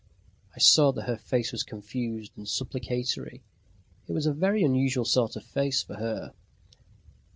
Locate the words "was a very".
4.13-4.63